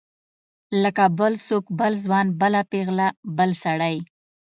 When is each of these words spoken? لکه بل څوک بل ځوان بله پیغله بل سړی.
لکه 0.83 1.03
بل 1.19 1.33
څوک 1.47 1.65
بل 1.79 1.93
ځوان 2.03 2.25
بله 2.41 2.61
پیغله 2.71 3.07
بل 3.37 3.49
سړی. 3.63 3.95